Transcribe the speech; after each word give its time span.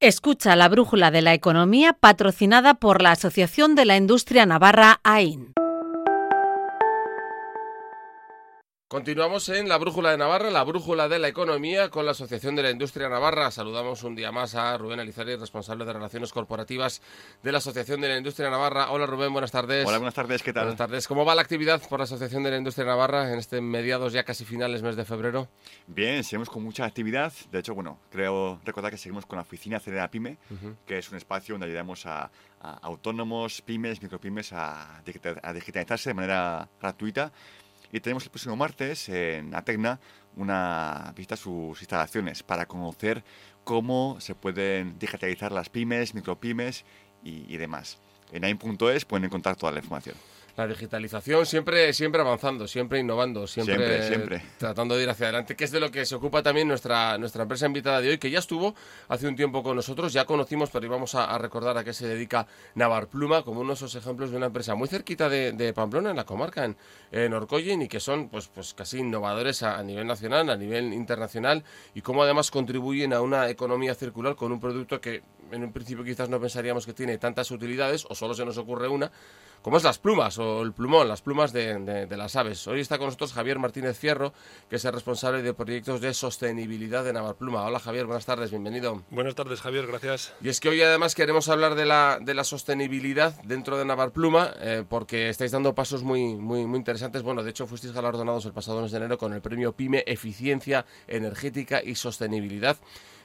Escucha 0.00 0.56
la 0.56 0.70
brújula 0.70 1.10
de 1.10 1.20
la 1.20 1.34
economía 1.34 1.92
patrocinada 1.92 2.72
por 2.72 3.02
la 3.02 3.10
Asociación 3.10 3.74
de 3.74 3.84
la 3.84 3.98
Industria 3.98 4.46
Navarra 4.46 4.98
AIN. 5.04 5.52
Continuamos 8.90 9.48
en 9.50 9.68
la 9.68 9.78
Brújula 9.78 10.10
de 10.10 10.18
Navarra, 10.18 10.50
la 10.50 10.64
Brújula 10.64 11.08
de 11.08 11.20
la 11.20 11.28
Economía 11.28 11.90
con 11.90 12.04
la 12.04 12.10
Asociación 12.10 12.56
de 12.56 12.64
la 12.64 12.72
Industria 12.72 13.08
Navarra. 13.08 13.52
Saludamos 13.52 14.02
un 14.02 14.16
día 14.16 14.32
más 14.32 14.56
a 14.56 14.76
Rubén 14.76 14.98
Alizari, 14.98 15.36
responsable 15.36 15.84
de 15.84 15.92
Relaciones 15.92 16.32
Corporativas 16.32 17.00
de 17.40 17.52
la 17.52 17.58
Asociación 17.58 18.00
de 18.00 18.08
la 18.08 18.16
Industria 18.18 18.50
Navarra. 18.50 18.90
Hola 18.90 19.06
Rubén, 19.06 19.32
buenas 19.32 19.52
tardes. 19.52 19.86
Hola, 19.86 19.98
buenas 19.98 20.14
tardes, 20.14 20.42
¿qué 20.42 20.52
tal? 20.52 20.64
Buenas 20.64 20.78
tardes. 20.78 21.06
¿Cómo 21.06 21.24
va 21.24 21.36
la 21.36 21.42
actividad 21.42 21.80
por 21.88 22.00
la 22.00 22.02
Asociación 22.02 22.42
de 22.42 22.50
la 22.50 22.56
Industria 22.56 22.84
Navarra 22.84 23.32
en 23.32 23.38
este 23.38 23.60
mediados 23.60 24.12
ya 24.12 24.24
casi 24.24 24.44
finales 24.44 24.82
mes 24.82 24.96
de 24.96 25.04
febrero? 25.04 25.46
Bien, 25.86 26.24
seguimos 26.24 26.50
con 26.50 26.64
mucha 26.64 26.84
actividad. 26.84 27.32
De 27.52 27.60
hecho, 27.60 27.76
bueno, 27.76 28.00
creo 28.10 28.58
recordar 28.64 28.90
que 28.90 28.98
seguimos 28.98 29.24
con 29.24 29.36
la 29.36 29.42
oficina 29.42 29.78
Cedera 29.78 30.10
Pyme, 30.10 30.36
que 30.84 30.98
es 30.98 31.08
un 31.12 31.16
espacio 31.16 31.54
donde 31.54 31.68
ayudamos 31.68 32.06
a, 32.06 32.28
autónomos, 32.60 33.62
pymes, 33.62 34.02
micropymes 34.02 34.52
a, 34.52 34.96
a 34.96 35.52
digitalizarse 35.52 36.10
de 36.10 36.14
manera 36.14 36.68
gratuita 36.80 37.30
y 37.92 38.00
tenemos 38.00 38.24
el 38.24 38.30
próximo 38.30 38.56
martes 38.56 39.08
en 39.08 39.54
Atecna 39.54 40.00
una 40.36 41.12
visita 41.16 41.34
a 41.34 41.38
sus 41.38 41.80
instalaciones 41.80 42.42
para 42.42 42.66
conocer 42.66 43.24
cómo 43.64 44.16
se 44.20 44.34
pueden 44.34 44.98
digitalizar 44.98 45.52
las 45.52 45.68
pymes, 45.68 46.14
micropymes 46.14 46.84
y, 47.24 47.52
y 47.52 47.56
demás. 47.56 47.98
En 48.32 48.44
AIM.es 48.44 49.04
pueden 49.04 49.24
encontrar 49.24 49.56
toda 49.56 49.72
la 49.72 49.78
información 49.80 50.16
la 50.60 50.66
digitalización 50.66 51.46
siempre, 51.46 51.92
siempre 51.94 52.20
avanzando, 52.20 52.68
siempre 52.68 52.98
innovando, 52.98 53.46
siempre, 53.46 54.06
siempre, 54.06 54.42
tratando 54.58 54.94
de 54.94 55.04
ir 55.04 55.10
hacia 55.10 55.26
adelante, 55.26 55.56
que 55.56 55.64
es 55.64 55.70
de 55.70 55.80
lo 55.80 55.90
que 55.90 56.04
se 56.04 56.14
ocupa 56.14 56.42
también 56.42 56.68
nuestra, 56.68 57.16
nuestra 57.16 57.42
empresa 57.42 57.66
invitada 57.66 58.00
de 58.00 58.10
hoy, 58.10 58.18
que 58.18 58.30
ya 58.30 58.38
estuvo 58.38 58.74
hace 59.08 59.26
un 59.26 59.36
tiempo 59.36 59.62
con 59.62 59.76
nosotros, 59.76 60.12
ya 60.12 60.26
conocimos, 60.26 60.70
pero 60.70 60.84
íbamos 60.84 61.14
a, 61.14 61.38
recordar 61.38 61.78
a 61.78 61.84
qué 61.84 61.94
se 61.94 62.06
dedica 62.06 62.46
Navar 62.74 63.08
Pluma, 63.08 63.42
como 63.42 63.60
uno 63.60 63.70
de 63.70 63.74
esos 63.74 63.94
ejemplos 63.94 64.30
de 64.30 64.36
una 64.36 64.46
empresa 64.46 64.74
muy 64.74 64.88
cerquita 64.88 65.28
de, 65.28 65.72
Pamplona, 65.74 66.10
en 66.10 66.16
la 66.16 66.24
comarca, 66.24 66.64
en, 66.64 66.76
en, 67.12 67.32
Orcoyen, 67.32 67.82
y 67.82 67.88
que 67.88 68.00
son 68.00 68.28
pues, 68.28 68.48
pues 68.48 68.74
casi 68.74 68.98
innovadores 68.98 69.62
a, 69.62 69.82
nivel 69.82 70.06
nacional, 70.06 70.50
a 70.50 70.56
nivel 70.56 70.92
internacional, 70.92 71.64
y 71.94 72.02
cómo 72.02 72.22
además 72.22 72.50
contribuyen 72.50 73.14
a 73.14 73.22
una 73.22 73.48
economía 73.48 73.94
circular 73.94 74.36
con 74.36 74.52
un 74.52 74.60
producto 74.60 75.00
que 75.00 75.22
en 75.52 75.64
un 75.64 75.72
principio 75.72 76.04
quizás 76.04 76.28
no 76.28 76.38
pensaríamos 76.38 76.84
que 76.86 76.92
tiene 76.92 77.16
tantas 77.18 77.50
utilidades, 77.50 78.06
o 78.08 78.14
solo 78.14 78.34
se 78.34 78.44
nos 78.44 78.58
ocurre 78.58 78.88
una, 78.88 79.10
como 79.62 79.76
es 79.76 79.84
las 79.84 79.98
plumas 79.98 80.38
o 80.38 80.62
el 80.62 80.72
plumón, 80.72 81.08
las 81.08 81.22
plumas 81.22 81.52
de, 81.52 82.06
las 82.10 82.36
aves. 82.36 82.66
Hoy 82.66 82.80
está 82.80 82.98
con 82.98 83.06
nosotros 83.06 83.32
Javier 83.32 83.58
Martínez 83.58 83.98
Fierro, 83.98 84.32
que 84.68 84.76
es 84.76 84.84
el 84.84 84.92
responsable 84.92 85.42
de 85.42 85.52
proyectos 85.54 86.00
de 86.00 86.14
sostenibilidad 86.14 87.04
de 87.04 87.12
Navarpluma. 87.12 87.62
Hola 87.64 87.78
Javier, 87.78 88.06
buenas 88.06 88.26
tardes, 88.26 88.50
bienvenido. 88.50 89.02
Buenas 89.10 89.34
tardes 89.34 89.60
Javier, 89.60 89.86
gracias. 89.86 90.32
Y 90.40 90.48
es 90.48 90.60
que 90.60 90.70
hoy 90.70 90.80
además 90.82 91.14
queremos 91.14 91.48
hablar 91.48 91.74
de 91.74 91.86
la, 91.86 92.18
de 92.20 92.34
la 92.34 92.44
sostenibilidad 92.44 93.34
dentro 93.42 93.76
de 93.76 93.84
Navarpluma, 93.84 94.52
eh, 94.60 94.84
porque 94.88 95.28
estáis 95.28 95.50
dando 95.52 95.74
pasos 95.74 96.02
muy, 96.02 96.36
muy, 96.36 96.66
muy 96.66 96.78
interesantes. 96.78 97.22
Bueno, 97.22 97.42
de 97.42 97.50
hecho 97.50 97.66
fuisteis 97.66 97.92
galardonados 97.92 98.46
el 98.46 98.52
pasado 98.52 98.80
mes 98.80 98.92
de 98.92 98.98
enero 98.98 99.18
con 99.18 99.32
el 99.32 99.42
premio 99.42 99.72
PYME 99.72 100.04
Eficiencia 100.06 100.86
Energética 101.06 101.82
y 101.84 101.94
Sostenibilidad 101.94 102.78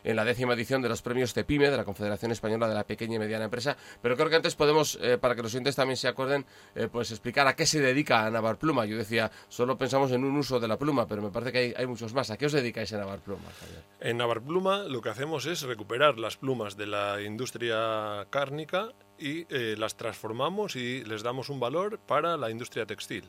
en 0.06 0.16
la 0.16 0.24
décima 0.24 0.54
edición 0.54 0.82
de 0.82 0.88
los 0.88 1.02
premios 1.02 1.34
CEPIME, 1.34 1.70
de 1.70 1.78
la 1.78 1.84
Confederación 1.84 2.32
Española 2.32 2.70
de 2.70 2.76
la 2.76 2.86
Pequeña 2.86 3.16
y 3.16 3.20
Mediana 3.20 3.46
Empresa. 3.46 3.76
Pero 4.02 4.16
creo 4.16 4.30
que 4.30 4.36
antes 4.36 4.56
podemos, 4.56 4.98
eh, 5.02 5.18
para 5.18 5.36
que 5.36 5.42
los 5.42 5.54
oyentes 5.54 5.76
también 5.76 5.98
se 5.98 6.08
acuerden, 6.08 6.46
eh, 6.76 6.88
pues 6.92 7.12
explicar 7.12 7.48
a 7.48 7.56
qué 7.56 7.66
se 7.66 7.82
dedica 7.82 8.26
a 8.26 8.30
Navar 8.30 8.58
Pluma. 8.58 8.86
Yo 8.86 8.98
decía, 8.98 9.32
solo 9.50 9.78
pensamos 9.78 10.12
en 10.12 10.24
un 10.24 10.38
uso 10.38 10.60
de 10.60 10.68
la 10.68 10.78
pluma, 10.78 11.08
pero 11.08 11.22
me 11.22 11.32
parece 11.32 11.52
que 11.52 11.74
hay, 11.76 11.88
muchos 11.88 12.14
más. 12.14 12.30
¿A 12.30 12.38
qué 12.38 12.46
os 12.46 12.52
dedicáis 12.52 12.92
en 12.92 13.00
Navar 13.00 13.20
Pluma, 13.20 13.44
En 14.00 14.18
Navar 14.18 14.42
Pluma 14.42 14.84
lo 14.84 15.02
que 15.02 15.10
hacemos 15.10 15.46
es 15.48 15.64
recuperar 15.64 16.20
las 16.20 16.38
plumas 16.38 16.78
de 16.78 16.86
la 16.86 17.22
industria 17.22 18.28
cárnica 18.30 18.94
y 19.18 19.46
eh, 19.50 19.76
las 19.78 19.96
transformamos 19.96 20.76
y 20.76 21.04
les 21.04 21.24
damos 21.24 21.50
un 21.50 21.60
valor 21.60 22.00
para 22.00 22.38
la 22.38 22.52
industria 22.52 22.86
textil. 22.86 23.24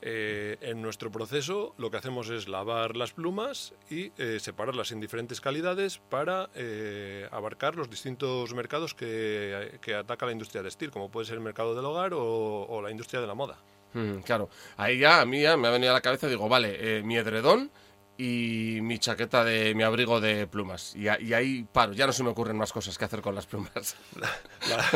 Eh, 0.00 0.56
en 0.60 0.80
nuestro 0.80 1.10
proceso 1.10 1.74
lo 1.76 1.90
que 1.90 1.96
hacemos 1.96 2.30
es 2.30 2.46
lavar 2.46 2.96
las 2.96 3.12
plumas 3.12 3.74
y 3.90 4.12
eh, 4.16 4.38
separarlas 4.38 4.92
en 4.92 5.00
diferentes 5.00 5.40
calidades 5.40 5.98
para 5.98 6.50
eh, 6.54 7.26
abarcar 7.32 7.74
los 7.74 7.90
distintos 7.90 8.54
mercados 8.54 8.94
que, 8.94 9.76
ataca 9.98 10.26
la 10.26 10.32
industria 10.32 10.62
textil, 10.62 10.92
como 10.92 11.10
puede 11.10 11.26
ser 11.26 11.34
el 11.34 11.40
mercado 11.40 11.74
del 11.74 11.84
hogar 11.84 12.12
o, 12.14 12.80
la 12.80 12.92
industria 12.92 13.20
de 13.20 13.26
la 13.26 13.34
moda. 13.34 13.58
Mm, 13.94 14.18
claro, 14.18 14.48
ahí 14.76 14.98
ya 14.98 15.20
a 15.20 15.26
mí 15.26 15.42
ya 15.42 15.56
me 15.56 15.66
ha 15.66 15.72
venido 15.72 15.90
a 15.90 15.94
la 15.94 16.00
cabeza, 16.00 16.28
digo, 16.28 16.48
vale, 16.48 17.02
mi 17.02 17.16
edredón 17.16 17.70
y 18.20 18.80
mi 18.82 18.98
chaqueta 18.98 19.44
de 19.44 19.76
mi 19.76 19.84
abrigo 19.84 20.20
de 20.20 20.48
plumas. 20.48 20.94
Y, 20.96 21.06
ahí 21.06 21.64
paro, 21.72 21.92
ya 21.92 22.04
no 22.04 22.12
se 22.12 22.24
me 22.24 22.30
ocurren 22.30 22.56
más 22.56 22.72
cosas 22.72 22.98
que 22.98 23.04
hacer 23.04 23.22
con 23.22 23.32
las 23.36 23.46
plumas. 23.46 23.96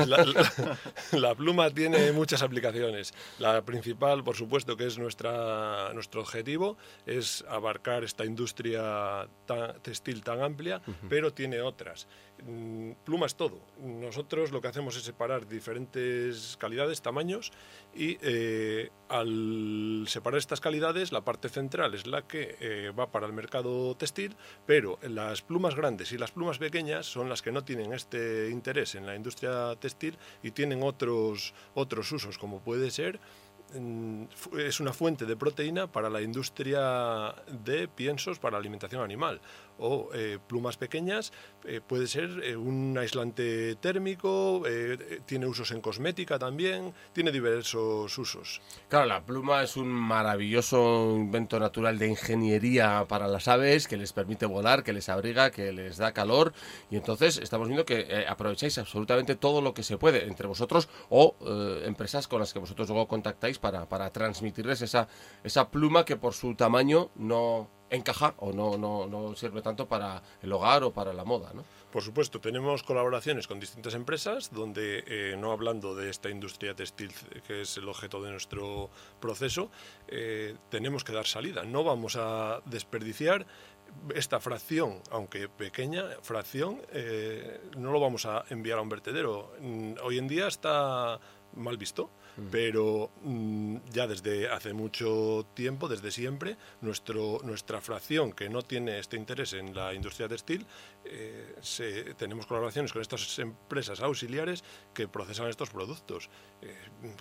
La, 1.12 1.34
pluma 1.36 1.70
tiene 1.70 2.10
muchas 2.10 2.42
aplicaciones. 2.42 3.14
La 3.38 3.62
principal, 3.62 4.24
por 4.24 4.34
supuesto, 4.34 4.76
que 4.76 4.88
es 4.88 4.98
nuestra, 4.98 5.92
nuestro 5.94 6.20
objetivo, 6.20 6.76
es 7.06 7.44
abarcar 7.48 8.02
esta 8.02 8.24
industria 8.24 9.28
textil 9.82 10.24
tan 10.24 10.42
amplia, 10.42 10.82
pero 11.08 11.32
tiene 11.32 11.60
otras. 11.60 12.08
Mm, 12.44 12.92
plumas 13.04 13.36
todo. 13.36 13.60
Nosotros 13.78 14.50
lo 14.50 14.60
que 14.60 14.66
hacemos 14.66 14.96
es 14.96 15.04
separar 15.04 15.46
diferentes 15.46 16.56
calidades, 16.58 17.00
tamaños, 17.00 17.52
y 17.94 18.18
eh, 18.20 18.90
al 19.12 20.04
separar 20.08 20.38
estas 20.38 20.60
calidades, 20.60 21.12
la 21.12 21.20
parte 21.20 21.50
central 21.50 21.94
es 21.94 22.06
la 22.06 22.22
que 22.22 22.56
eh, 22.60 22.92
va 22.98 23.12
para 23.12 23.26
el 23.26 23.34
mercado 23.34 23.94
textil, 23.94 24.34
pero 24.66 24.98
las 25.02 25.42
plumas 25.42 25.74
grandes 25.74 26.12
y 26.12 26.18
las 26.18 26.30
plumas 26.30 26.56
pequeñas 26.56 27.04
son 27.04 27.28
las 27.28 27.42
que 27.42 27.52
no 27.52 27.62
tienen 27.62 27.92
este 27.92 28.48
interés 28.50 28.94
en 28.94 29.04
la 29.04 29.14
industria 29.14 29.76
textil 29.76 30.16
y 30.42 30.52
tienen 30.52 30.82
otros, 30.82 31.52
otros 31.74 32.10
usos, 32.10 32.38
como 32.38 32.60
puede 32.60 32.90
ser 32.90 33.20
es 34.58 34.80
una 34.80 34.92
fuente 34.92 35.26
de 35.26 35.36
proteína 35.36 35.90
para 35.90 36.10
la 36.10 36.20
industria 36.20 37.34
de 37.64 37.88
piensos 37.88 38.38
para 38.38 38.58
alimentación 38.58 39.02
animal 39.02 39.40
o 39.78 40.10
eh, 40.14 40.38
plumas 40.46 40.76
pequeñas, 40.76 41.32
eh, 41.64 41.80
puede 41.84 42.06
ser 42.06 42.40
eh, 42.44 42.56
un 42.56 42.96
aislante 42.98 43.76
térmico, 43.76 44.62
tiene 45.26 45.46
usos 45.46 45.70
en 45.72 45.80
cosmética 45.80 46.38
también, 46.38 46.94
tiene 47.12 47.32
diversos 47.32 48.16
usos. 48.16 48.60
Claro, 48.88 49.06
la 49.06 49.24
pluma 49.24 49.62
es 49.62 49.76
un 49.76 49.88
maravilloso 49.88 51.14
invento 51.16 51.58
natural 51.58 51.98
de 51.98 52.08
ingeniería 52.08 53.06
para 53.08 53.26
las 53.26 53.48
aves 53.48 53.88
que 53.88 53.96
les 53.96 54.12
permite 54.12 54.46
volar, 54.46 54.84
que 54.84 54.92
les 54.92 55.08
abriga, 55.08 55.50
que 55.50 55.72
les 55.72 55.96
da 55.96 56.12
calor 56.12 56.52
y 56.90 56.96
entonces 56.96 57.38
estamos 57.38 57.68
viendo 57.68 57.84
que 57.84 58.24
aprovecháis 58.28 58.78
absolutamente 58.78 59.34
todo 59.34 59.60
lo 59.60 59.74
que 59.74 59.82
se 59.82 59.98
puede 59.98 60.26
entre 60.26 60.46
vosotros 60.46 60.88
o 61.08 61.36
empresas 61.84 62.28
con 62.28 62.40
las 62.40 62.52
que 62.52 62.58
vosotros 62.58 62.88
luego 62.88 63.08
contactáis 63.08 63.58
para, 63.62 63.88
para 63.88 64.10
transmitirles 64.10 64.82
esa, 64.82 65.08
esa 65.44 65.70
pluma 65.70 66.04
que 66.04 66.16
por 66.16 66.34
su 66.34 66.54
tamaño 66.54 67.10
no 67.14 67.70
encaja 67.88 68.34
o 68.38 68.52
no, 68.52 68.76
no, 68.76 69.06
no 69.06 69.36
sirve 69.36 69.62
tanto 69.62 69.86
para 69.86 70.22
el 70.42 70.52
hogar 70.52 70.82
o 70.82 70.92
para 70.92 71.12
la 71.12 71.24
moda, 71.24 71.52
¿no? 71.54 71.64
Por 71.92 72.02
supuesto, 72.02 72.40
tenemos 72.40 72.82
colaboraciones 72.82 73.46
con 73.46 73.60
distintas 73.60 73.94
empresas 73.94 74.50
donde, 74.50 75.04
eh, 75.06 75.36
no 75.38 75.52
hablando 75.52 75.94
de 75.94 76.08
esta 76.08 76.30
industria 76.30 76.74
textil 76.74 77.12
que 77.46 77.62
es 77.62 77.76
el 77.76 77.86
objeto 77.88 78.22
de 78.22 78.30
nuestro 78.30 78.90
proceso, 79.20 79.70
eh, 80.08 80.56
tenemos 80.70 81.04
que 81.04 81.12
dar 81.12 81.26
salida. 81.26 81.64
No 81.64 81.84
vamos 81.84 82.16
a 82.16 82.62
desperdiciar 82.64 83.46
esta 84.14 84.40
fracción, 84.40 85.02
aunque 85.10 85.50
pequeña 85.50 86.04
fracción, 86.22 86.80
eh, 86.92 87.60
no 87.76 87.92
lo 87.92 88.00
vamos 88.00 88.24
a 88.24 88.42
enviar 88.48 88.78
a 88.78 88.82
un 88.82 88.88
vertedero. 88.88 89.52
Mm, 89.60 89.94
hoy 90.02 90.16
en 90.16 90.28
día 90.28 90.48
está 90.48 91.20
mal 91.54 91.76
visto 91.76 92.08
pero 92.50 93.10
mm, 93.22 93.76
ya 93.92 94.06
desde 94.06 94.48
hace 94.48 94.72
mucho 94.72 95.46
tiempo, 95.54 95.88
desde 95.88 96.10
siempre, 96.10 96.56
nuestro, 96.80 97.40
nuestra 97.44 97.80
fracción 97.80 98.32
que 98.32 98.48
no 98.48 98.62
tiene 98.62 98.98
este 98.98 99.16
interés 99.16 99.52
en 99.52 99.74
la 99.74 99.94
industria 99.94 100.28
textil, 100.28 100.66
eh, 101.04 101.54
tenemos 102.16 102.46
colaboraciones 102.46 102.92
con 102.92 103.02
estas 103.02 103.38
empresas 103.38 104.00
auxiliares 104.00 104.64
que 104.94 105.08
procesan 105.08 105.48
estos 105.48 105.70
productos. 105.70 106.30
Eh, 106.62 106.74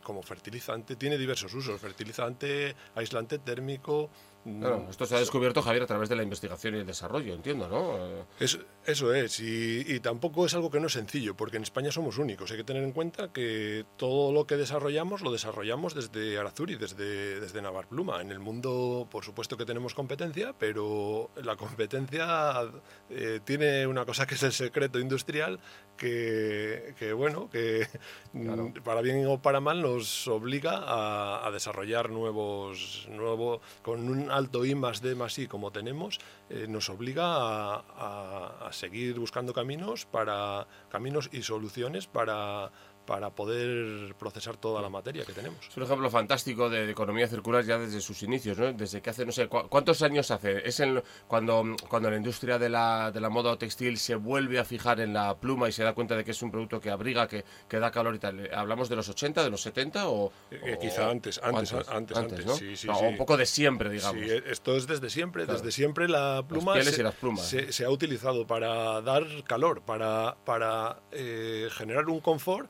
como 0.03 0.21
fertilizante, 0.21 0.95
tiene 0.95 1.17
diversos 1.17 1.53
usos, 1.53 1.79
fertilizante, 1.81 2.75
aislante 2.95 3.39
térmico, 3.39 4.09
Claro, 4.43 4.87
esto 4.89 5.05
se 5.05 5.15
ha 5.15 5.19
descubierto, 5.19 5.61
Javier, 5.61 5.83
a 5.83 5.87
través 5.87 6.09
de 6.09 6.15
la 6.15 6.23
investigación 6.23 6.75
y 6.75 6.79
el 6.79 6.85
desarrollo, 6.85 7.35
entiendo, 7.35 7.67
¿no? 7.67 8.25
Es, 8.39 8.57
eso 8.85 9.13
es, 9.13 9.39
y, 9.39 9.99
tampoco 9.99 10.47
es 10.47 10.55
algo 10.55 10.71
que 10.71 10.79
no 10.79 10.87
es 10.87 10.93
sencillo, 10.93 11.35
porque 11.35 11.57
en 11.57 11.63
España 11.63 11.91
somos 11.91 12.17
únicos. 12.17 12.49
Hay 12.49 12.57
que 12.57 12.63
tener 12.63 12.83
en 12.83 12.91
cuenta 12.91 13.31
que 13.31 13.85
todo 13.97 14.31
lo 14.31 14.47
que 14.47 14.57
desarrollamos 14.57 15.00
desarrollamos, 15.01 15.21
lo 15.21 15.31
desarrollamos 15.31 15.95
desde 15.95 16.37
Arazuri, 16.37 16.75
desde, 16.75 17.39
desde 17.39 17.61
Navarpluma. 17.61 18.21
En 18.21 18.31
el 18.31 18.39
mundo, 18.39 19.07
por 19.09 19.23
supuesto 19.25 19.57
que 19.57 19.65
tenemos 19.65 19.93
competencia, 19.95 20.53
pero 20.57 21.31
la 21.43 21.55
competencia 21.55 22.61
eh, 23.09 23.39
tiene 23.43 23.87
una 23.87 24.05
cosa 24.05 24.25
que 24.27 24.35
es 24.35 24.43
el 24.43 24.51
secreto 24.51 24.99
industrial 24.99 25.59
que, 25.97 26.93
que 26.99 27.13
bueno, 27.13 27.49
que 27.49 27.87
mm, 28.33 28.73
para 28.83 29.01
bien 29.01 29.25
o 29.27 29.41
para 29.41 29.59
mal 29.59 29.81
nos 29.81 30.27
obliga 30.27 30.77
a, 30.85 31.45
a 31.47 31.51
desarrollar 31.51 32.09
nuevos, 32.09 33.07
nuevo, 33.09 33.61
con 33.81 34.07
un 34.09 34.29
alto 34.31 34.65
I 34.65 34.75
más 34.75 35.01
D 35.01 35.15
más 35.15 35.37
I 35.39 35.47
como 35.47 35.71
tenemos, 35.71 36.19
eh, 36.49 36.65
nos 36.69 36.89
obliga 36.89 37.25
a, 37.25 37.83
a- 37.97 38.67
a 38.67 38.73
seguir 38.73 39.19
buscando 39.19 39.53
caminos 39.53 40.05
para 40.05 40.67
caminos 40.89 41.29
y 41.31 41.41
soluciones 41.43 42.07
para 42.07 42.71
para 43.05 43.29
poder 43.31 44.13
procesar 44.15 44.57
toda 44.57 44.81
la 44.81 44.89
materia 44.89 45.25
que 45.25 45.33
tenemos. 45.33 45.57
Es 45.67 45.75
un 45.75 45.83
ejemplo 45.83 46.09
fantástico 46.09 46.69
de, 46.69 46.85
de 46.85 46.91
economía 46.91 47.27
circular 47.27 47.63
ya 47.63 47.77
desde 47.77 47.99
sus 47.99 48.21
inicios, 48.23 48.57
¿no? 48.57 48.71
Desde 48.73 49.01
que 49.01 49.09
hace, 49.09 49.25
no 49.25 49.31
sé, 49.31 49.47
¿cu- 49.47 49.67
¿cuántos 49.69 50.01
años 50.01 50.31
hace? 50.31 50.67
Es 50.67 50.79
en, 50.79 51.01
cuando, 51.27 51.63
cuando 51.89 52.09
la 52.09 52.17
industria 52.17 52.57
de 52.59 52.69
la, 52.69 53.11
de 53.11 53.19
la 53.19 53.29
moda 53.29 53.51
o 53.51 53.57
textil 53.57 53.97
se 53.97 54.15
vuelve 54.15 54.59
a 54.59 54.63
fijar 54.65 54.99
en 54.99 55.13
la 55.13 55.35
pluma 55.35 55.67
y 55.67 55.71
se 55.71 55.83
da 55.83 55.93
cuenta 55.93 56.15
de 56.15 56.23
que 56.23 56.31
es 56.31 56.41
un 56.41 56.51
producto 56.51 56.79
que 56.79 56.89
abriga, 56.89 57.27
que, 57.27 57.43
que 57.67 57.79
da 57.79 57.91
calor 57.91 58.15
y 58.15 58.19
tal. 58.19 58.49
¿Hablamos 58.53 58.87
de 58.87 58.95
los 58.95 59.09
80, 59.09 59.43
de 59.43 59.49
los 59.49 59.61
70 59.61 60.07
o...? 60.07 60.31
Eh, 60.51 60.75
o- 60.75 60.79
quizá 60.79 61.09
antes, 61.09 61.39
antes, 61.43 61.73
antes, 61.89 62.17
antes, 62.17 62.45
¿no? 62.45 62.55
sí, 62.55 62.75
sí, 62.75 62.87
No, 62.87 62.95
sí. 62.95 63.05
Un 63.05 63.17
poco 63.17 63.35
de 63.37 63.45
siempre, 63.45 63.89
digamos. 63.89 64.21
Sí, 64.23 64.29
eh, 64.31 64.43
esto 64.47 64.75
es 64.77 64.87
desde 64.87 65.09
siempre. 65.09 65.45
Claro. 65.45 65.59
Desde 65.59 65.71
siempre 65.71 66.07
la 66.07 66.43
pluma 66.47 66.81
se, 66.81 67.01
y 67.01 67.03
las 67.03 67.15
plumas. 67.15 67.45
se- 67.47 67.71
se 67.73 67.83
ha 67.85 67.89
utilizado 67.89 68.45
para 68.47 69.01
dar 69.01 69.23
calor, 69.45 69.81
para, 69.81 70.37
para 70.45 70.99
eh, 71.11 71.67
generar 71.71 72.07
un 72.07 72.19
confort, 72.19 72.69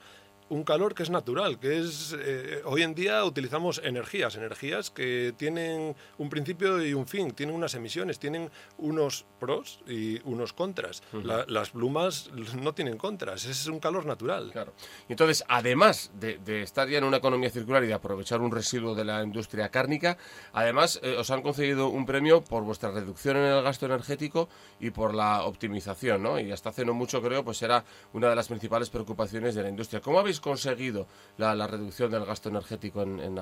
un 0.51 0.63
calor 0.65 0.93
que 0.93 1.03
es 1.03 1.09
natural, 1.09 1.59
que 1.59 1.79
es 1.79 2.13
eh, 2.19 2.61
hoy 2.65 2.83
en 2.83 2.93
día 2.93 3.23
utilizamos 3.23 3.79
energías, 3.85 4.35
energías 4.35 4.91
que 4.91 5.33
tienen 5.37 5.95
un 6.17 6.29
principio 6.29 6.85
y 6.85 6.93
un 6.93 7.07
fin, 7.07 7.31
tienen 7.31 7.55
unas 7.55 7.73
emisiones, 7.73 8.19
tienen 8.19 8.51
unos 8.77 9.25
pros 9.39 9.79
y 9.87 10.19
unos 10.25 10.51
contras. 10.51 11.03
La- 11.23 11.45
las 11.47 11.69
plumas 11.69 12.29
no 12.61 12.73
tienen 12.73 12.97
contras, 12.97 13.45
es 13.45 13.65
un 13.67 13.79
calor 13.79 14.05
natural. 14.05 14.51
Claro. 14.51 14.73
Entonces, 15.07 15.45
además 15.47 16.11
de, 16.19 16.37
de 16.39 16.63
estar 16.63 16.89
ya 16.89 16.97
en 16.97 17.05
una 17.05 17.17
economía 17.17 17.49
circular 17.49 17.81
y 17.85 17.87
de 17.87 17.93
aprovechar 17.93 18.41
un 18.41 18.51
residuo 18.51 18.93
de 18.93 19.05
la 19.05 19.23
industria 19.23 19.69
cárnica, 19.69 20.17
además 20.51 20.99
eh, 21.01 21.15
os 21.17 21.31
han 21.31 21.41
concedido 21.43 21.87
un 21.87 22.05
premio 22.05 22.43
por 22.43 22.63
vuestra 22.63 22.91
reducción 22.91 23.37
en 23.37 23.43
el 23.45 23.63
gasto 23.63 23.85
energético 23.85 24.49
y 24.81 24.89
por 24.91 25.13
la 25.15 25.45
optimización, 25.45 26.21
¿no? 26.23 26.37
Y 26.41 26.51
hasta 26.51 26.69
hace 26.69 26.83
no 26.83 26.93
mucho, 26.93 27.21
creo, 27.21 27.45
pues 27.45 27.61
era 27.61 27.85
una 28.11 28.29
de 28.29 28.35
las 28.35 28.49
principales 28.49 28.89
preocupaciones 28.89 29.55
de 29.55 29.63
la 29.63 29.69
industria. 29.69 30.01
¿Cómo 30.01 30.19
habéis 30.19 30.40
conseguido 30.41 31.07
la, 31.37 31.55
la 31.55 31.67
reducción 31.67 32.11
del 32.11 32.25
gasto 32.25 32.49
energético 32.49 33.01
en, 33.03 33.19
en? 33.19 33.39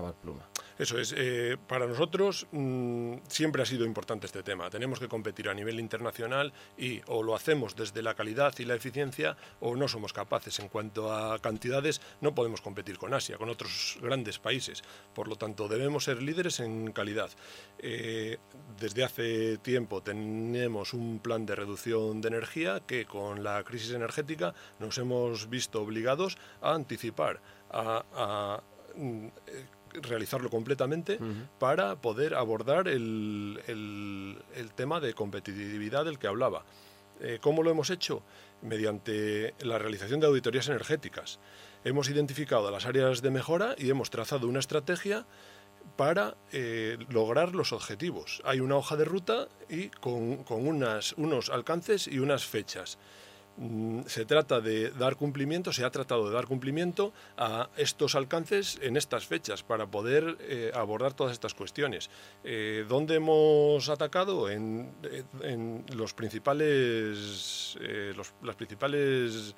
Eso 0.77 0.97
es, 0.97 1.13
eh, 1.17 1.57
para 1.67 1.87
nosotros 1.87 2.47
mm, 2.51 3.15
siempre 3.27 3.61
ha 3.61 3.65
sido 3.65 3.85
importante 3.85 4.27
este 4.27 4.43
tema. 4.43 4.69
Tenemos 4.69 4.99
que 4.99 5.09
competir 5.09 5.49
a 5.49 5.53
nivel 5.53 5.79
internacional 5.79 6.53
y 6.77 7.01
o 7.07 7.21
lo 7.21 7.35
hacemos 7.35 7.75
desde 7.75 8.01
la 8.01 8.13
calidad 8.13 8.53
y 8.59 8.65
la 8.65 8.75
eficiencia 8.75 9.35
o 9.59 9.75
no 9.75 9.87
somos 9.87 10.13
capaces. 10.13 10.57
En 10.59 10.69
cuanto 10.69 11.13
a 11.13 11.39
cantidades, 11.39 11.99
no 12.21 12.33
podemos 12.33 12.61
competir 12.61 12.97
con 12.97 13.13
Asia, 13.13 13.37
con 13.37 13.49
otros 13.49 13.97
grandes 14.01 14.39
países. 14.39 14.83
Por 15.13 15.27
lo 15.27 15.35
tanto, 15.35 15.67
debemos 15.67 16.05
ser 16.05 16.21
líderes 16.21 16.61
en 16.61 16.93
calidad. 16.93 17.29
Eh, 17.79 18.37
desde 18.79 19.03
hace 19.03 19.57
tiempo 19.57 20.01
tenemos 20.01 20.93
un 20.93 21.19
plan 21.19 21.45
de 21.45 21.55
reducción 21.55 22.21
de 22.21 22.29
energía 22.29 22.81
que 22.85 23.05
con 23.05 23.43
la 23.43 23.63
crisis 23.63 23.91
energética 23.91 24.53
nos 24.79 24.97
hemos 24.97 25.49
visto 25.49 25.81
obligados 25.81 26.37
a 26.61 26.73
anticipar, 26.94 27.39
a, 27.71 28.03
a, 28.15 28.63
mm, 28.95 29.27
eh, 29.47 29.65
realizarlo 30.01 30.50
completamente 30.50 31.19
para 31.59 31.95
poder 32.01 32.33
abordar 32.33 32.88
el, 32.88 33.59
el- 33.68 34.38
el 34.56 34.71
tema 34.74 35.00
de 35.00 35.13
competitividad 35.13 36.06
del 36.06 36.18
que 36.18 36.27
hablaba. 36.27 36.63
Eh, 37.21 37.38
¿Cómo 37.41 37.62
lo 37.63 37.69
hemos 37.69 37.89
hecho? 37.91 38.24
Mediante 38.62 39.53
la 39.62 39.77
realización 39.77 40.19
de 40.19 40.27
auditorías 40.27 40.68
energéticas. 40.68 41.39
Hemos 41.83 42.09
identificado 42.09 42.71
las 42.71 42.86
áreas 42.86 43.21
de 43.21 43.30
mejora 43.30 43.75
y 43.77 43.89
hemos 43.89 44.09
trazado 44.09 44.47
una 44.47 44.59
estrategia 44.59 45.25
para 45.95 46.35
eh, 46.51 46.97
lograr 47.09 47.53
los 47.56 47.71
objetivos. 47.74 48.42
Hay 48.45 48.59
una 48.62 48.77
hoja 48.77 48.95
de 48.95 49.06
ruta 49.06 49.47
y 49.69 49.89
con, 49.89 50.44
con 50.44 50.68
unas, 50.68 51.13
unos 51.13 51.50
alcances 51.50 52.07
y 52.07 52.19
unas 52.19 52.45
fechas. 52.45 52.97
Mm, 53.59 54.03
Se 54.07 54.23
trata 54.25 54.61
de 54.61 54.89
dar 54.91 55.17
cumplimiento, 55.17 55.73
se 55.73 55.83
ha 55.83 55.89
tratado 55.91 56.29
de 56.29 56.33
dar 56.33 56.47
cumplimiento 56.47 57.11
a 57.38 57.69
estos 57.75 58.15
alcances 58.15 58.79
en 58.81 58.95
estas 58.95 59.27
fechas 59.27 59.63
para 59.63 59.85
poder 59.85 60.38
eh, 60.39 60.71
abordar 60.73 61.13
todas 61.13 61.33
estas 61.33 61.53
cuestiones. 61.53 62.09
Eh, 62.45 62.85
¿Dónde 62.88 63.15
hemos 63.15 63.89
atacado? 63.89 64.50
En, 64.50 64.94
eh, 65.03 65.83
los 65.94 66.13
principales, 66.13 67.77
las 68.41 68.56
principales 68.56 69.56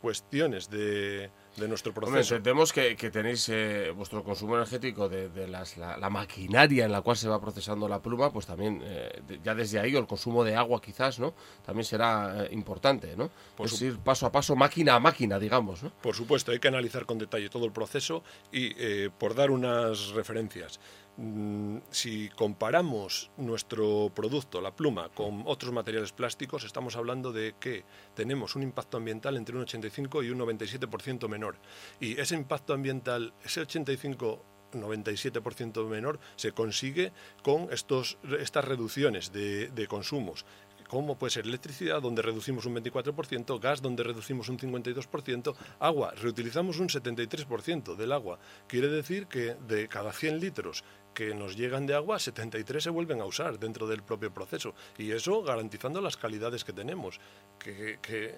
cuestiones 0.00 0.70
de, 0.70 1.30
de 1.56 1.68
nuestro 1.68 1.90
Hombre, 1.90 2.06
proceso. 2.12 2.34
entendemos 2.36 2.72
que, 2.72 2.96
que 2.96 3.10
tenéis 3.10 3.46
eh, 3.50 3.92
vuestro 3.94 4.24
consumo 4.24 4.56
energético 4.56 5.08
de, 5.08 5.28
de 5.28 5.46
las, 5.48 5.76
la, 5.76 5.98
la 5.98 6.08
maquinaria 6.08 6.86
en 6.86 6.92
la 6.92 7.02
cual 7.02 7.16
se 7.16 7.28
va 7.28 7.38
procesando 7.40 7.86
la 7.88 8.00
pluma, 8.00 8.32
pues 8.32 8.46
también 8.46 8.80
eh, 8.82 9.20
de- 9.28 9.40
ya 9.44 9.54
desde 9.54 9.78
ahí, 9.78 9.94
o 9.94 9.98
el 9.98 10.06
consumo 10.06 10.44
de 10.44 10.56
agua 10.56 10.80
quizás, 10.80 11.18
¿no? 11.18 11.34
También 11.66 11.84
será 11.84 12.44
eh, 12.44 12.48
importante, 12.52 13.14
¿no? 13.16 13.30
Por 13.56 13.66
es 13.66 13.82
ir 13.82 13.98
paso 13.98 14.24
a 14.26 14.32
paso, 14.32 14.56
máquina 14.56 14.94
a 14.94 15.00
máquina, 15.00 15.38
digamos, 15.38 15.82
¿no? 15.82 15.90
Por 16.00 16.14
supuesto, 16.16 16.52
hay 16.52 16.58
que 16.58 16.68
analizar 16.68 17.04
con 17.04 17.18
detalle 17.18 17.50
todo 17.50 17.66
el 17.66 17.72
proceso 17.72 18.22
y 18.50 19.08
por 19.10 19.34
dar 19.34 19.50
unas 19.50 20.08
referencias. 20.10 20.80
Mm, 21.16 21.78
Si 21.90 22.28
comparamos 22.30 23.30
nuestro 23.36 24.10
producto, 24.14 24.60
la 24.60 24.74
pluma, 24.74 25.08
con 25.10 25.44
otros 25.46 25.72
materiales 25.72 26.12
plásticos, 26.12 26.64
estamos 26.64 26.96
hablando 26.96 27.32
de 27.32 27.54
que 27.58 27.84
tenemos 28.14 28.56
un 28.56 28.62
impacto 28.62 28.96
ambiental 28.96 29.36
entre 29.36 29.56
un 29.56 29.62
85 29.62 30.22
y 30.22 30.30
un 30.30 30.38
97% 30.38 31.28
menor. 31.28 31.56
Y 32.00 32.20
ese 32.20 32.34
impacto 32.34 32.74
ambiental, 32.74 33.34
ese 33.44 33.60
85 33.60 34.46
97% 34.72 35.86
menor 35.86 36.18
se 36.36 36.52
consigue 36.52 37.12
con 37.42 37.70
estos, 37.70 38.16
estas 38.40 38.64
reducciones 38.64 39.30
de, 39.30 39.68
de 39.68 39.86
consumos 39.86 40.46
como 40.92 41.16
puede 41.16 41.30
ser 41.30 41.46
electricidad, 41.46 42.02
donde 42.02 42.20
reducimos 42.20 42.66
un 42.66 42.76
24%, 42.76 43.58
gas, 43.58 43.80
donde 43.80 44.02
reducimos 44.02 44.50
un 44.50 44.58
52%, 44.58 45.54
agua, 45.78 46.12
reutilizamos 46.20 46.80
un 46.80 46.88
73% 46.88 47.96
del 47.96 48.12
agua. 48.12 48.38
Quiere 48.66 48.88
decir 48.88 49.26
que 49.26 49.54
de 49.66 49.88
cada 49.88 50.12
100 50.12 50.38
litros 50.38 50.84
que 51.14 51.34
nos 51.34 51.56
llegan 51.56 51.86
de 51.86 51.94
agua, 51.94 52.18
73 52.18 52.82
se 52.84 52.90
vuelven 52.90 53.20
a 53.20 53.24
usar 53.24 53.58
dentro 53.58 53.86
del 53.86 54.02
propio 54.02 54.32
proceso. 54.32 54.74
Y 54.98 55.12
eso 55.12 55.42
garantizando 55.42 56.00
las 56.00 56.16
calidades 56.16 56.64
que 56.64 56.72
tenemos, 56.72 57.20
que, 57.58 57.98
que- 58.02 58.34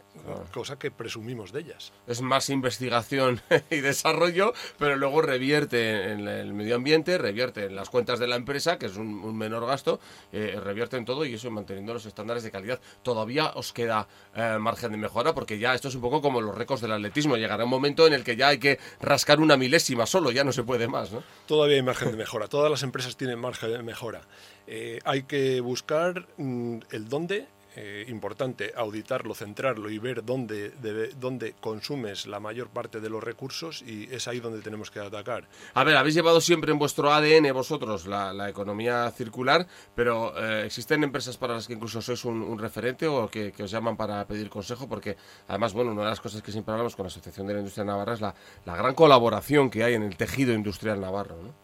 cosa 0.52 0.78
que 0.78 0.90
presumimos 0.90 1.52
de 1.52 1.60
ellas. 1.60 1.92
Es 2.06 2.20
más 2.20 2.50
investigación 2.50 3.40
y 3.70 3.76
desarrollo, 3.80 4.52
pero 4.78 4.96
luego 4.96 5.22
revierte 5.22 6.10
en 6.12 6.26
el 6.28 6.52
medio 6.54 6.76
ambiente, 6.76 7.18
revierte 7.18 7.64
en 7.66 7.76
las 7.76 7.90
cuentas 7.90 8.18
de 8.18 8.26
la 8.26 8.36
empresa, 8.36 8.78
que 8.78 8.86
es 8.86 8.96
un, 8.96 9.22
un 9.22 9.36
menor 9.36 9.66
gasto, 9.66 10.00
eh, 10.32 10.58
revierte 10.62 10.96
en 10.96 11.04
todo 11.04 11.24
y 11.24 11.34
eso 11.34 11.50
manteniendo 11.50 11.92
los 11.94 12.06
estándares 12.06 12.42
de 12.42 12.50
calidad. 12.50 12.80
Todavía 13.02 13.52
os 13.54 13.72
queda 13.72 14.08
eh, 14.34 14.56
margen 14.60 14.92
de 14.92 14.98
mejora 14.98 15.34
porque 15.34 15.58
ya 15.58 15.74
esto 15.74 15.88
es 15.88 15.94
un 15.94 16.00
poco 16.00 16.20
como 16.20 16.40
los 16.40 16.54
récords 16.56 16.82
del 16.82 16.92
atletismo. 16.92 17.36
Llegará 17.36 17.64
un 17.64 17.70
momento 17.70 18.06
en 18.06 18.12
el 18.14 18.24
que 18.24 18.36
ya 18.36 18.48
hay 18.48 18.58
que 18.58 18.78
rascar 19.00 19.40
una 19.40 19.56
milésima 19.56 20.06
solo, 20.06 20.30
ya 20.30 20.44
no 20.44 20.52
se 20.52 20.62
puede 20.62 20.88
más, 20.88 21.12
¿no? 21.12 21.22
Todavía 21.46 21.76
hay 21.76 21.82
margen 21.82 22.10
de 22.10 22.16
mejora, 22.16 22.48
todas 22.64 22.80
las 22.80 22.82
empresas 22.82 23.14
tienen 23.18 23.38
margen 23.38 23.74
de 23.74 23.82
mejora. 23.82 24.22
Eh, 24.66 24.98
hay 25.04 25.24
que 25.24 25.60
buscar 25.60 26.26
mm, 26.38 26.78
el 26.92 27.10
dónde, 27.10 27.46
eh, 27.76 28.06
importante 28.08 28.72
auditarlo, 28.74 29.34
centrarlo 29.34 29.90
y 29.90 29.98
ver 29.98 30.24
dónde, 30.24 31.54
consumes 31.60 32.26
la 32.26 32.40
mayor 32.40 32.68
parte 32.68 33.00
de 33.00 33.10
los 33.10 33.22
recursos 33.22 33.82
y 33.82 34.08
es 34.10 34.28
ahí 34.28 34.40
donde 34.40 34.62
tenemos 34.62 34.90
que 34.90 35.00
atacar. 35.00 35.46
A 35.74 35.84
ver, 35.84 35.98
habéis 35.98 36.14
llevado 36.14 36.40
siempre 36.40 36.72
en 36.72 36.78
vuestro 36.78 37.12
ADN 37.12 37.52
vosotros 37.52 38.06
la, 38.06 38.48
economía 38.48 39.10
circular, 39.10 39.66
pero 39.94 40.32
eh, 40.38 40.64
¿existen 40.64 41.04
empresas 41.04 41.36
para 41.36 41.52
las 41.52 41.66
que 41.66 41.74
incluso 41.74 42.00
sois 42.00 42.24
un, 42.24 42.58
referente 42.58 43.06
o 43.06 43.28
que, 43.28 43.52
os 43.60 43.70
llaman 43.70 43.98
para 43.98 44.24
pedir 44.26 44.48
consejo? 44.48 44.88
Porque 44.88 45.18
además, 45.48 45.74
bueno, 45.74 45.92
una 45.92 46.04
de 46.04 46.08
las 46.10 46.20
cosas 46.22 46.40
que 46.40 46.50
siempre 46.50 46.72
hablamos 46.72 46.96
con 46.96 47.02
la 47.02 47.08
Asociación 47.08 47.46
de 47.46 47.52
la 47.52 47.58
Industria 47.58 47.84
Navarra 47.84 48.14
es 48.14 48.22
la, 48.22 48.34
gran 48.64 48.94
colaboración 48.94 49.68
que 49.68 49.84
hay 49.84 49.92
en 49.94 50.04
el 50.04 50.16
tejido 50.16 50.54
industrial 50.54 50.98
navarro. 50.98 51.63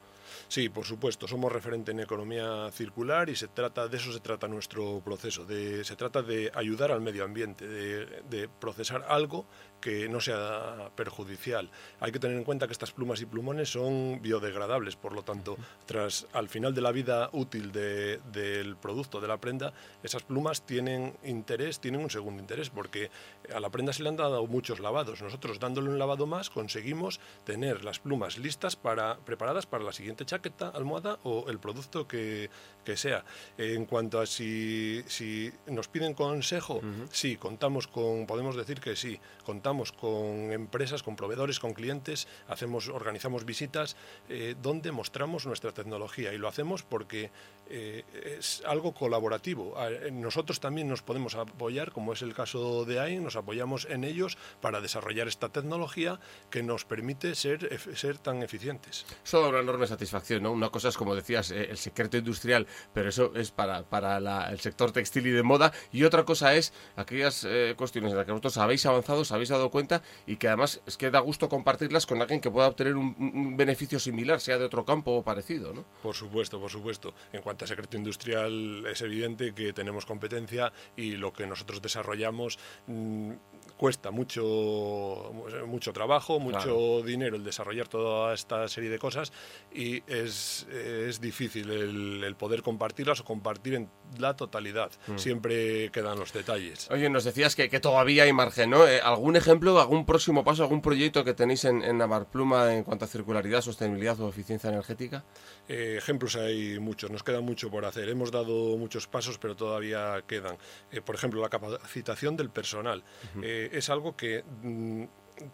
Sí, 0.51 0.69
por 0.69 0.85
supuesto, 0.85 1.29
somos 1.29 1.53
referente 1.53 1.93
en 1.93 2.01
economía 2.01 2.69
circular 2.73 3.29
y 3.29 3.37
se 3.37 3.47
trata 3.47 3.87
de 3.87 3.97
eso 3.97 4.13
se 4.13 4.19
trata 4.19 4.49
nuestro 4.49 5.01
proceso, 5.01 5.45
de, 5.45 5.85
se 5.85 5.95
trata 5.95 6.23
de 6.23 6.51
ayudar 6.53 6.91
al 6.91 7.01
medio 7.01 7.23
ambiente, 7.23 7.69
de, 7.69 8.05
de 8.29 8.49
procesar 8.49 9.05
algo 9.09 9.47
que 9.81 10.09
no 10.09 10.21
sea 10.21 10.91
perjudicial. 10.97 11.71
Hay 12.01 12.11
que 12.11 12.19
tener 12.19 12.37
en 12.37 12.43
cuenta 12.43 12.67
que 12.67 12.73
estas 12.73 12.91
plumas 12.91 13.21
y 13.21 13.27
plumones 13.27 13.71
son 13.71 14.21
biodegradables, 14.21 14.97
por 14.97 15.13
lo 15.15 15.23
tanto, 15.23 15.57
tras 15.87 16.27
al 16.33 16.49
final 16.49 16.75
de 16.75 16.81
la 16.81 16.91
vida 16.91 17.31
útil 17.33 17.71
de- 17.71 18.19
del 18.33 18.77
producto, 18.77 19.21
de 19.21 19.29
la 19.29 19.39
prenda, 19.39 19.73
esas 20.03 20.25
plumas 20.25 20.67
tienen 20.67 21.15
interés, 21.23 21.79
tienen 21.79 22.01
un 22.01 22.11
segundo 22.11 22.41
interés, 22.43 22.71
porque 22.71 23.09
a 23.55 23.61
la 23.61 23.71
prenda 23.71 23.93
se 23.93 24.03
le 24.03 24.09
han 24.09 24.17
dado 24.17 24.45
muchos 24.49 24.81
lavados. 24.81 25.23
Nosotros 25.23 25.61
dándole 25.61 25.91
un 25.91 25.99
lavado 26.01 26.27
más 26.27 26.51
conseguimos 26.51 27.21
tener 27.45 27.85
las 27.85 28.01
plumas 28.01 28.37
listas 28.37 28.75
para 28.75 29.17
preparadas 29.19 29.67
para 29.67 29.85
la 29.85 29.93
siguiente 29.93 30.27
chaqueta, 30.41 30.69
almohada 30.75 31.19
o 31.25 31.49
el 31.49 31.59
producto 31.59 32.09
que, 32.09 32.51
que 32.85 32.97
sea. 32.97 33.25
En 33.59 33.85
cuanto 33.85 34.21
a 34.21 34.27
si, 34.27 35.03
si 35.07 35.53
nos 35.67 35.89
piden 35.89 36.15
consejo, 36.15 36.81
sí, 37.11 37.37
contamos 37.37 37.87
con, 37.87 38.27
podemos 38.27 38.57
decir 38.57 38.81
que 38.81 38.97
sí, 38.97 39.21
contamos 39.45 39.93
con 39.93 40.53
empresas, 40.53 41.03
con 41.03 41.17
proveedores, 41.17 41.61
con 41.61 41.75
clientes, 41.75 42.27
hacemos, 42.49 42.89
organizamos 42.89 43.45
visitas 43.45 43.97
eh, 44.29 44.55
donde 44.61 44.93
mostramos 44.93 45.47
nuestra 45.47 45.73
tecnología 45.73 46.33
y 46.33 46.39
lo 46.39 46.49
hacemos 46.49 46.83
porque 46.83 47.31
eh, 47.69 48.05
es 48.39 48.63
algo 48.67 48.93
colaborativo. 48.93 49.77
Eh, 49.79 50.11
Nosotros 50.11 50.59
también 50.61 50.89
nos 50.89 51.03
podemos 51.03 51.35
apoyar, 51.35 51.93
como 51.93 52.13
es 52.13 52.23
el 52.23 52.35
caso 52.35 52.85
de 52.85 52.99
AIN, 52.99 53.23
nos 53.23 53.37
apoyamos 53.37 53.87
en 53.91 54.05
ellos 54.05 54.39
para 54.61 54.81
desarrollar 54.81 55.29
esta 55.29 55.51
tecnología 55.51 56.19
que 56.51 56.63
nos 56.63 56.85
permite 56.85 57.35
ser, 57.35 57.79
ser 57.95 58.19
tan 58.19 58.43
eficientes. 58.43 59.07
Eso 59.25 59.43
da 59.43 59.49
una 59.49 59.61
enorme 59.61 59.87
satisfacción, 59.87 60.30
¿no? 60.39 60.53
Una 60.53 60.69
cosa 60.69 60.91
es, 60.91 60.97
como 60.97 61.15
decías, 61.17 61.51
eh, 61.51 61.69
el 61.71 61.79
secreto 61.79 62.19
industrial, 62.19 62.67
pero 62.93 63.09
eso 63.09 63.33
es 63.35 63.51
para, 63.51 63.83
para 63.83 64.21
la- 64.21 64.51
el 64.51 64.61
sector 64.61 64.93
textil 64.93 65.27
y 65.27 65.31
de 65.31 65.43
moda. 65.43 65.73
Y 65.93 66.05
otra 66.05 66.25
cosa 66.25 66.55
es 66.55 66.73
aquellas 66.97 67.45
eh, 67.49 67.75
cuestiones 67.77 68.13
en 68.13 68.19
las 68.19 68.27
que 68.27 68.33
vosotros 68.33 68.59
habéis 68.59 68.85
avanzado, 68.85 69.23
os 69.23 69.33
habéis 69.33 69.49
dado 69.49 69.71
cuenta 69.71 70.03
y 70.27 70.37
que 70.37 70.49
además 70.49 70.83
es 70.87 70.97
que 70.99 71.11
da 71.11 71.21
gusto 71.21 71.49
compartirlas 71.49 72.05
con 72.07 72.21
alguien 72.21 72.41
que 72.41 72.51
pueda 72.51 72.69
obtener 72.69 72.95
un, 72.97 73.17
un 73.19 73.57
beneficio 73.57 73.99
similar, 73.99 74.41
sea 74.41 74.59
de 74.59 74.67
otro 74.67 74.85
campo 74.85 75.13
o 75.13 75.23
parecido, 75.23 75.73
¿no? 75.73 75.85
Por 76.03 76.15
supuesto, 76.15 76.61
por 76.61 76.71
supuesto. 76.71 77.15
En 77.33 77.41
cuanto 77.41 77.65
a 77.65 77.69
secreto 77.69 77.97
industrial, 77.97 78.85
es 78.87 79.01
evidente 79.01 79.55
que 79.55 79.73
tenemos 79.73 80.05
competencia 80.05 80.73
y 80.97 81.13
lo 81.13 81.33
que 81.33 81.47
nosotros 81.47 81.81
desarrollamos 81.81 82.59
mm, 82.87 83.33
cuesta 83.77 84.11
mucho, 84.11 85.33
mucho 85.67 85.93
trabajo, 85.93 86.39
mucho 86.39 86.59
Claro. 86.61 87.03
dinero 87.03 87.37
el 87.37 87.45
desarrollar 87.45 87.89
toda 87.89 88.35
esta 88.35 88.69
serie 88.69 88.91
de 88.91 88.99
cosas 88.99 89.33
y 89.73 90.03
es, 90.25 90.67
es 90.71 91.21
difícil 91.21 91.71
el, 91.71 92.25
el 92.25 92.37
poder 92.37 92.63
compartirlas 92.63 93.21
o 93.21 93.25
compartir 93.25 93.75
en 93.75 93.89
la 94.19 94.37
totalidad. 94.37 94.91
Siempre 95.17 95.91
quedan 95.91 96.19
los 96.19 96.33
detalles. 96.33 96.91
Oye, 96.91 97.09
nos 97.09 97.25
decías 97.25 97.55
que, 97.55 97.69
que 97.69 97.81
todavía 97.81 98.25
hay 98.25 98.33
margen, 98.33 98.71
¿no? 98.71 98.87
Eh, 98.87 99.01
¿Algún 99.01 99.37
ejemplo, 99.37 99.81
algún 99.81 100.05
próximo 100.07 100.45
paso, 100.45 100.63
algún 100.63 100.83
proyecto 100.83 101.25
que 101.25 101.35
tenéis 101.35 101.65
en, 101.65 101.83
en 101.83 101.99
Navarpluma 101.99 102.75
en 102.75 102.85
cuanto 102.85 103.05
a 103.05 103.09
circularidad, 103.09 103.61
sostenibilidad 103.61 104.21
o 104.21 104.29
eficiencia 104.29 104.71
energética? 104.71 105.25
Eh, 105.69 105.97
ejemplos 105.99 106.37
hay 106.37 106.79
muchos, 106.79 107.11
nos 107.11 107.23
queda 107.23 107.41
mucho 107.41 107.71
por 107.71 107.85
hacer. 107.85 108.09
Hemos 108.09 108.31
dado 108.31 108.77
muchos 108.77 109.07
pasos, 109.07 109.39
pero 109.39 109.57
todavía 109.57 110.23
quedan. 110.27 110.57
Eh, 110.91 111.01
por 111.01 111.15
ejemplo, 111.15 111.41
la 111.41 111.49
capacitación 111.49 112.37
del 112.37 112.51
personal. 112.51 113.03
Es 113.43 113.89
algo 113.91 114.17
que 114.17 114.45
mm, 114.63 115.05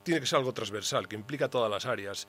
tiene 0.03 0.21
que 0.21 0.27
ser 0.27 0.39
algo 0.39 0.53
transversal, 0.53 1.09
que 1.09 1.17
implica 1.17 1.49
todas 1.49 1.71
las 1.71 1.87
áreas. 1.87 2.29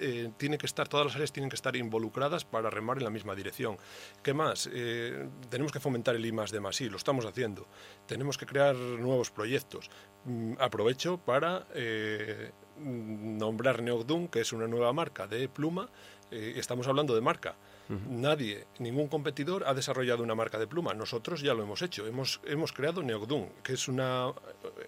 Eh, 0.00 0.30
tiene 0.36 0.58
que 0.58 0.66
estar, 0.66 0.88
todas 0.88 1.06
las 1.06 1.14
áreas 1.14 1.32
tienen 1.32 1.50
que 1.50 1.56
estar 1.56 1.74
involucradas 1.76 2.44
para 2.44 2.70
remar 2.70 2.98
en 2.98 3.04
la 3.04 3.10
misma 3.10 3.34
dirección. 3.34 3.76
¿Qué 4.22 4.34
más? 4.34 4.68
Eh, 4.72 5.28
tenemos 5.50 5.72
que 5.72 5.80
fomentar 5.80 6.14
el 6.14 6.24
I 6.24 6.32
más 6.32 6.50
de 6.50 6.60
más, 6.60 6.80
lo 6.80 6.96
estamos 6.96 7.24
haciendo. 7.26 7.66
Tenemos 8.06 8.38
que 8.38 8.46
crear 8.46 8.74
nuevos 8.76 9.30
proyectos. 9.30 9.90
Mm, 10.24 10.54
aprovecho 10.58 11.18
para 11.18 11.66
eh, 11.74 12.52
nombrar 12.78 13.82
Neogdun, 13.82 14.28
que 14.28 14.40
es 14.40 14.52
una 14.52 14.66
nueva 14.66 14.92
marca 14.92 15.26
de 15.26 15.48
pluma. 15.48 15.88
Eh, 16.30 16.54
estamos 16.56 16.86
hablando 16.88 17.14
de 17.14 17.20
marca. 17.20 17.56
Nadie, 17.88 18.66
ningún 18.78 19.08
competidor 19.08 19.64
ha 19.66 19.72
desarrollado 19.72 20.22
una 20.22 20.34
marca 20.34 20.58
de 20.58 20.66
pluma. 20.66 20.92
Nosotros 20.92 21.40
ya 21.40 21.54
lo 21.54 21.62
hemos 21.62 21.80
hecho. 21.80 22.06
Hemos, 22.06 22.40
hemos 22.44 22.72
creado 22.72 23.02
Neogdun, 23.02 23.48
que 23.62 23.72
es 23.72 23.88
una, 23.88 24.32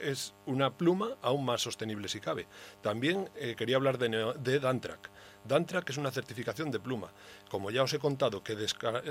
es 0.00 0.35
una 0.45 0.76
pluma 0.76 1.16
aún 1.23 1.45
más 1.47 1.62
sostenible 1.62 2.09
si 2.09 2.21
cabe. 2.21 2.47
También 2.83 3.30
eh, 3.37 3.54
quería 3.57 3.76
hablar 3.76 3.97
de, 3.97 4.11
Neo- 4.11 4.35
de 4.35 4.61
Dantrack. 4.61 5.11
Dantrack 5.45 5.88
es 5.88 5.97
una 5.97 6.11
certificación 6.11 6.71
de 6.71 6.80
pluma. 6.80 7.11
Como 7.49 7.71
ya 7.71 7.83
os 7.83 7.92
he 7.95 7.99
contado 7.99 8.42
que, 8.45 8.54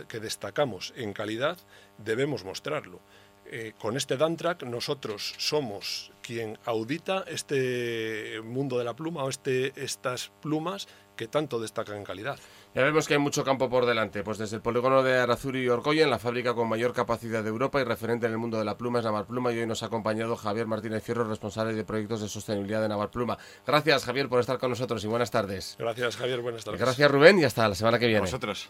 que 0.08 0.20
destacamos 0.20 0.94
en 0.96 1.12
calidad, 1.14 1.58
debemos 1.98 2.44
mostrarlo. 2.46 3.00
Eh, 3.52 3.74
con 3.80 3.98
este 3.98 4.16
Dantrack 4.16 4.62
nosotros 4.62 5.34
somos 5.40 6.12
quien 6.22 6.60
audita 6.66 7.24
este 7.28 8.40
mundo 8.44 8.78
de 8.78 8.84
la 8.84 8.96
pluma 8.96 9.24
o 9.24 9.30
este, 9.30 9.74
estas 9.84 10.30
plumas 10.40 10.88
que 11.20 11.28
tanto 11.28 11.60
destacan 11.60 11.98
en 11.98 12.06
calidad. 12.06 12.40
Ya 12.74 12.82
vemos 12.82 13.06
que 13.06 13.16
hay 13.16 13.20
mucho 13.20 13.44
campo 13.44 13.70
por 13.70 13.86
delante, 13.86 14.24
pues 14.24 14.38
desde 14.38 14.56
el 14.56 14.62
polígono 14.62 15.04
de 15.04 15.18
Arazuri 15.18 15.64
y 15.64 15.68
Orgoyen, 15.68 16.10
la 16.10 16.18
fábrica 16.18 16.54
con 16.54 16.70
mayor 16.70 16.94
capacidad 16.94 17.44
de 17.44 17.50
Europa 17.50 17.82
y 17.82 17.84
referente 17.84 18.26
en 18.26 18.32
el 18.32 18.38
mundo 18.38 18.58
de 18.58 18.64
la 18.64 18.78
pluma 18.78 19.00
es 19.00 19.06
Navarpluma 19.06 19.52
y 19.52 19.60
hoy 19.60 19.68
nos 19.68 19.84
ha 19.84 19.88
acompañado 19.88 20.38
Javier 20.38 20.66
Martínez 20.66 21.04
Fierro, 21.04 21.26
responsable 21.26 21.74
de 21.74 21.84
proyectos 21.84 22.22
de 22.22 22.30
sostenibilidad 22.30 22.82
de 22.82 22.88
Navarpluma. 22.88 23.38
Gracias 23.68 24.06
Javier 24.06 24.30
por 24.30 24.40
estar 24.40 24.58
con 24.60 24.70
nosotros 24.70 25.04
y 25.04 25.08
buenas 25.08 25.30
tardes. 25.30 25.76
Gracias, 25.78 26.16
Javier. 26.16 26.40
Buenas 26.40 26.64
tardes. 26.64 26.80
Gracias 26.80 27.12
Rubén 27.12 27.38
y 27.40 27.44
hasta 27.44 27.68
la 27.68 27.76
semana 27.76 28.00
que 28.00 28.06
A 28.06 28.08
viene. 28.08 28.22
vosotros. 28.22 28.70